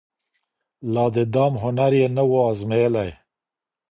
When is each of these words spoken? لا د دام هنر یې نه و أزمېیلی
لا 0.93 1.05
د 1.15 1.17
دام 1.33 1.53
هنر 1.63 1.91
یې 1.99 2.07
نه 2.15 2.23
و 2.29 2.33
أزمېیلی 2.51 3.09